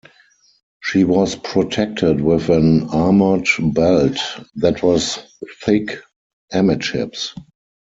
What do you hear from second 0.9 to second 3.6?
was protected with an armored